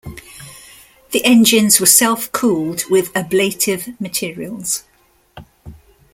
[1.11, 4.83] The engines were self-cooled with ablative materials.